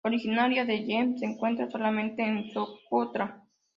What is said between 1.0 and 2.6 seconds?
se encuentra solamente en